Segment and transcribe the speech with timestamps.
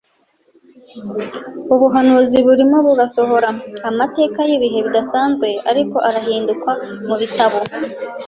[1.73, 3.49] Ubuhanuzi burimo burasohora.
[3.89, 6.71] Amateka y’ibihe bidasanzwe ariho arandikwa
[7.07, 7.59] mu bitabo